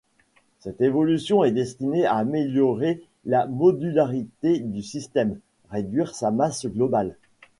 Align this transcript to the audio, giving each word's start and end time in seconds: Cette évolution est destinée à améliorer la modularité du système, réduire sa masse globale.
Cette 0.61 0.81
évolution 0.81 1.43
est 1.43 1.51
destinée 1.51 2.07
à 2.07 2.15
améliorer 2.15 3.03
la 3.23 3.45
modularité 3.45 4.57
du 4.57 4.81
système, 4.81 5.39
réduire 5.69 6.15
sa 6.15 6.31
masse 6.31 6.65
globale. 6.65 7.15